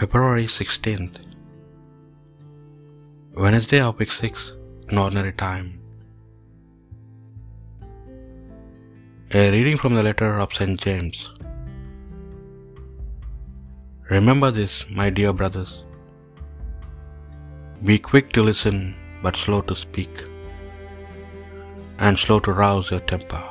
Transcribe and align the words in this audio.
February 0.00 0.44
16th, 0.44 1.20
Wednesday 3.34 3.80
of 3.80 3.98
week 3.98 4.12
6 4.12 4.52
in 4.90 4.98
ordinary 4.98 5.32
time. 5.32 5.80
A 9.32 9.50
reading 9.50 9.78
from 9.78 9.94
the 9.94 10.02
letter 10.02 10.38
of 10.38 10.52
St. 10.52 10.78
James. 10.78 11.32
Remember 14.10 14.50
this, 14.50 14.84
my 14.90 15.08
dear 15.08 15.32
brothers. 15.32 15.82
Be 17.82 17.98
quick 17.98 18.34
to 18.34 18.42
listen, 18.42 18.94
but 19.22 19.34
slow 19.34 19.62
to 19.62 19.74
speak, 19.74 20.14
and 22.00 22.18
slow 22.18 22.38
to 22.40 22.52
rouse 22.52 22.90
your 22.90 23.00
temper. 23.00 23.42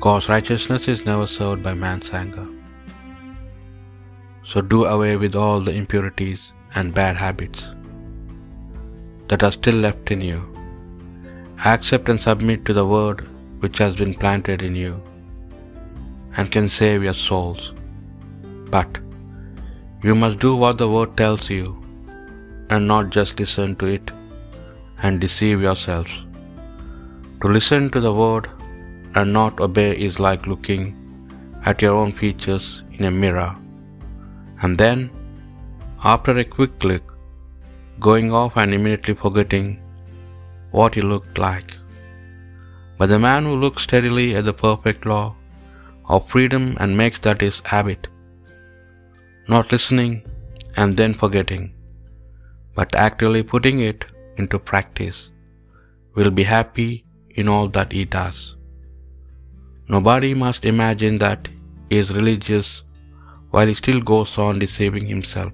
God's 0.00 0.30
righteousness 0.30 0.88
is 0.88 1.04
never 1.04 1.26
served 1.26 1.62
by 1.62 1.74
man's 1.74 2.10
anger. 2.24 2.48
So 4.50 4.60
do 4.60 4.84
away 4.84 5.16
with 5.16 5.34
all 5.34 5.60
the 5.60 5.72
impurities 5.72 6.52
and 6.74 6.96
bad 6.98 7.16
habits 7.16 7.62
that 9.28 9.42
are 9.42 9.52
still 9.52 9.78
left 9.86 10.10
in 10.10 10.20
you. 10.20 10.40
Accept 11.64 12.08
and 12.08 12.20
submit 12.20 12.64
to 12.66 12.74
the 12.78 12.86
word 12.86 13.26
which 13.62 13.78
has 13.78 13.94
been 13.94 14.12
planted 14.12 14.60
in 14.68 14.74
you 14.76 14.94
and 16.36 16.50
can 16.50 16.68
save 16.68 17.02
your 17.02 17.14
souls. 17.14 17.72
But 18.74 18.98
you 20.02 20.14
must 20.14 20.38
do 20.40 20.54
what 20.54 20.76
the 20.78 20.90
word 20.94 21.16
tells 21.16 21.48
you 21.48 21.66
and 22.70 22.86
not 22.86 23.10
just 23.10 23.40
listen 23.40 23.76
to 23.76 23.86
it 23.86 24.10
and 25.02 25.20
deceive 25.20 25.60
yourselves. 25.62 26.12
To 27.42 27.48
listen 27.48 27.90
to 27.90 28.00
the 28.00 28.12
word 28.12 28.50
and 29.14 29.32
not 29.32 29.60
obey 29.60 29.90
is 30.08 30.20
like 30.28 30.46
looking 30.46 30.84
at 31.64 31.80
your 31.80 31.94
own 31.94 32.12
features 32.12 32.82
in 32.98 33.04
a 33.06 33.10
mirror 33.10 33.52
and 34.62 34.78
then, 34.78 35.10
after 36.12 36.32
a 36.38 36.50
quick 36.56 36.84
look, 36.84 37.06
going 38.00 38.32
off 38.40 38.56
and 38.56 38.74
immediately 38.74 39.14
forgetting 39.14 39.68
what 40.70 40.94
he 40.94 41.02
looked 41.02 41.38
like. 41.38 41.70
But 42.98 43.08
the 43.12 43.18
man 43.18 43.44
who 43.44 43.56
looks 43.56 43.82
steadily 43.82 44.36
at 44.36 44.44
the 44.44 44.52
perfect 44.66 45.06
law 45.06 45.34
of 46.08 46.28
freedom 46.28 46.76
and 46.80 47.00
makes 47.02 47.20
that 47.20 47.40
his 47.40 47.60
habit, 47.72 48.08
not 49.48 49.72
listening 49.72 50.22
and 50.76 50.96
then 50.96 51.14
forgetting, 51.22 51.64
but 52.74 52.94
actually 53.06 53.42
putting 53.42 53.80
it 53.80 54.04
into 54.36 54.58
practice, 54.58 55.30
will 56.14 56.30
be 56.30 56.46
happy 56.56 57.04
in 57.30 57.48
all 57.48 57.68
that 57.68 57.92
he 57.92 58.04
does. 58.04 58.56
Nobody 59.88 60.34
must 60.34 60.64
imagine 60.64 61.18
that 61.18 61.48
he 61.88 61.98
is 61.98 62.18
religious 62.20 62.82
while 63.54 63.70
he 63.70 63.76
still 63.82 64.00
goes 64.12 64.32
on 64.44 64.62
deceiving 64.64 65.06
himself 65.12 65.52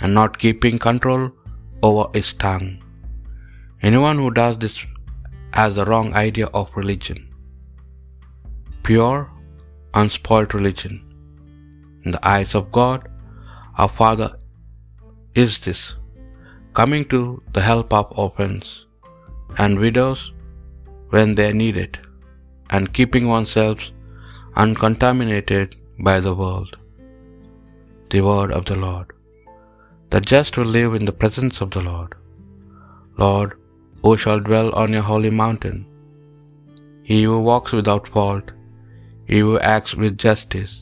and 0.00 0.12
not 0.18 0.40
keeping 0.44 0.78
control 0.88 1.22
over 1.88 2.04
his 2.16 2.30
tongue. 2.44 2.70
Anyone 3.88 4.18
who 4.22 4.30
does 4.40 4.56
this 4.64 4.76
has 5.58 5.74
the 5.76 5.86
wrong 5.90 6.08
idea 6.24 6.48
of 6.60 6.76
religion. 6.80 7.18
Pure, 8.88 9.18
unspoiled 10.00 10.52
religion. 10.58 10.94
In 12.04 12.12
the 12.16 12.24
eyes 12.34 12.52
of 12.58 12.70
God, 12.78 13.00
our 13.80 13.92
Father 14.00 14.30
is 15.42 15.52
this 15.64 15.82
coming 16.78 17.04
to 17.12 17.20
the 17.56 17.64
help 17.70 17.90
of 17.98 18.12
orphans 18.24 18.68
and 19.62 19.84
widows 19.84 20.20
when 21.14 21.30
they 21.38 21.50
need 21.62 21.76
it, 21.86 21.96
and 22.74 22.94
keeping 22.98 23.26
oneself 23.36 23.78
uncontaminated 24.64 25.76
by 26.08 26.18
the 26.24 26.34
world. 26.40 26.72
The 28.12 28.22
word 28.28 28.50
of 28.58 28.64
the 28.68 28.78
Lord. 28.84 29.08
The 30.12 30.20
just 30.32 30.56
will 30.58 30.72
live 30.78 30.92
in 30.98 31.06
the 31.08 31.18
presence 31.22 31.56
of 31.64 31.70
the 31.74 31.84
Lord. 31.88 32.12
Lord, 33.22 33.50
who 34.02 34.12
shall 34.22 34.40
dwell 34.48 34.68
on 34.82 34.96
your 34.96 35.06
holy 35.10 35.32
mountain? 35.42 35.78
He 37.10 37.18
who 37.28 37.38
walks 37.50 37.72
without 37.78 38.12
fault, 38.14 38.46
he 39.30 39.40
who 39.44 39.54
acts 39.74 39.94
with 40.02 40.22
justice, 40.28 40.74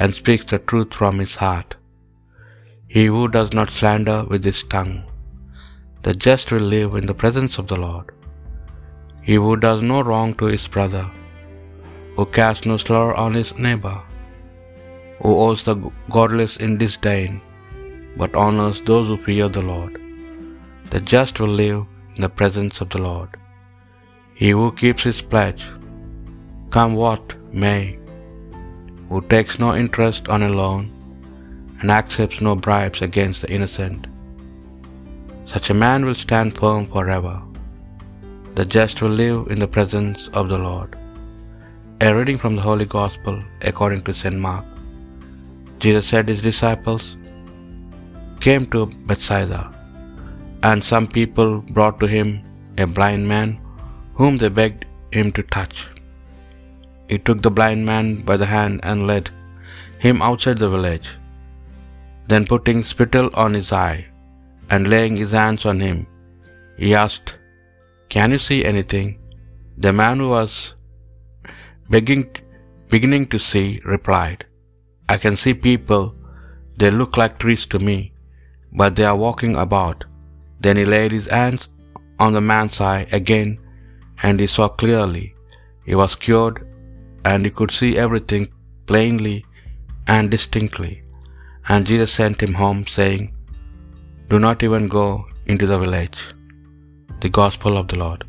and 0.00 0.18
speaks 0.20 0.46
the 0.50 0.60
truth 0.70 0.92
from 1.00 1.16
his 1.24 1.36
heart. 1.44 1.70
He 2.96 3.04
who 3.12 3.22
does 3.36 3.50
not 3.58 3.76
slander 3.78 4.18
with 4.32 4.44
his 4.50 4.62
tongue. 4.74 4.98
The 6.04 6.14
just 6.26 6.50
will 6.52 6.68
live 6.76 6.92
in 7.00 7.06
the 7.08 7.20
presence 7.22 7.56
of 7.60 7.68
the 7.70 7.80
Lord. 7.86 8.08
He 9.28 9.36
who 9.42 9.54
does 9.66 9.80
no 9.92 9.98
wrong 10.08 10.30
to 10.40 10.46
his 10.54 10.66
brother, 10.76 11.06
who 12.16 12.26
casts 12.38 12.66
no 12.70 12.78
slur 12.84 13.10
on 13.24 13.34
his 13.40 13.52
neighbor, 13.66 13.98
who 15.22 15.32
owes 15.44 15.62
the 15.64 15.76
godless 16.16 16.54
in 16.64 16.72
disdain, 16.82 17.32
but 18.20 18.40
honors 18.44 18.78
those 18.90 19.08
who 19.08 19.24
fear 19.26 19.48
the 19.56 19.66
Lord. 19.72 19.94
The 20.92 21.00
just 21.14 21.40
will 21.40 21.54
live 21.64 21.80
in 22.14 22.22
the 22.26 22.36
presence 22.40 22.76
of 22.82 22.90
the 22.92 23.02
Lord. 23.10 23.30
He 24.40 24.50
who 24.58 24.68
keeps 24.82 25.04
his 25.08 25.20
pledge, 25.32 25.64
come 26.76 26.94
what 27.02 27.36
may, 27.64 27.82
who 29.08 29.20
takes 29.34 29.58
no 29.64 29.70
interest 29.82 30.28
on 30.34 30.42
a 30.46 30.54
loan, 30.62 30.84
and 31.80 31.90
accepts 31.98 32.40
no 32.46 32.54
bribes 32.66 33.02
against 33.08 33.40
the 33.42 33.52
innocent. 33.56 34.02
Such 35.52 35.68
a 35.70 35.80
man 35.84 36.00
will 36.06 36.18
stand 36.24 36.58
firm 36.60 36.82
forever. 36.94 37.36
The 38.56 38.66
just 38.76 38.96
will 39.02 39.16
live 39.24 39.40
in 39.52 39.60
the 39.62 39.74
presence 39.76 40.28
of 40.38 40.48
the 40.50 40.62
Lord. 40.68 40.92
A 42.06 42.08
reading 42.16 42.38
from 42.42 42.54
the 42.56 42.66
Holy 42.68 42.88
Gospel 42.98 43.36
according 43.70 44.02
to 44.04 44.14
St. 44.22 44.38
Mark. 44.48 44.69
Jesus 45.82 46.06
said 46.12 46.28
his 46.28 46.42
disciples 46.50 47.04
came 48.46 48.64
to 48.72 48.80
Bethsaida, 49.08 49.62
and 50.68 50.88
some 50.90 51.06
people 51.18 51.50
brought 51.76 51.96
to 52.00 52.08
him 52.16 52.28
a 52.82 52.86
blind 52.96 53.24
man 53.34 53.48
whom 54.18 54.34
they 54.40 54.50
begged 54.60 54.82
him 55.16 55.28
to 55.36 55.42
touch. 55.56 55.78
He 57.10 57.18
took 57.26 57.40
the 57.42 57.54
blind 57.58 57.82
man 57.90 58.06
by 58.28 58.36
the 58.42 58.50
hand 58.56 58.76
and 58.90 59.08
led 59.12 59.30
him 60.06 60.18
outside 60.28 60.58
the 60.58 60.72
village. 60.76 61.08
Then, 62.28 62.44
putting 62.52 62.80
spittle 62.92 63.30
on 63.44 63.54
his 63.58 63.70
eye 63.86 64.00
and 64.72 64.92
laying 64.92 65.16
his 65.22 65.32
hands 65.40 65.64
on 65.70 65.80
him, 65.86 65.98
he 66.82 66.90
asked, 67.04 67.30
Can 68.14 68.30
you 68.34 68.40
see 68.48 68.60
anything? 68.72 69.08
The 69.84 69.92
man 70.02 70.18
who 70.20 70.28
was 70.36 70.52
begging, 71.94 72.24
beginning 72.94 73.26
to 73.32 73.40
see 73.50 73.66
replied, 73.94 74.40
I 75.12 75.16
can 75.22 75.36
see 75.42 75.54
people, 75.70 76.04
they 76.80 76.90
look 76.98 77.12
like 77.20 77.40
trees 77.42 77.64
to 77.72 77.78
me, 77.88 77.98
but 78.80 78.94
they 78.96 79.06
are 79.10 79.20
walking 79.26 79.54
about. 79.64 79.98
Then 80.62 80.76
he 80.80 80.84
laid 80.94 81.12
his 81.16 81.28
hands 81.38 81.62
on 82.24 82.32
the 82.34 82.44
man's 82.52 82.78
eye 82.92 83.02
again, 83.20 83.50
and 84.26 84.38
he 84.42 84.48
saw 84.54 84.66
clearly. 84.82 85.26
He 85.88 85.96
was 86.02 86.14
cured, 86.24 86.58
and 87.30 87.44
he 87.46 87.56
could 87.58 87.72
see 87.78 87.92
everything 88.04 88.46
plainly 88.90 89.38
and 90.14 90.34
distinctly. 90.34 90.94
And 91.70 91.90
Jesus 91.90 92.12
sent 92.20 92.44
him 92.44 92.54
home, 92.62 92.82
saying, 92.98 93.24
Do 94.30 94.38
not 94.46 94.62
even 94.66 94.94
go 95.00 95.08
into 95.52 95.66
the 95.72 95.80
village. 95.84 96.20
The 97.24 97.32
Gospel 97.40 97.74
of 97.80 97.88
the 97.90 98.00
Lord. 98.04 98.22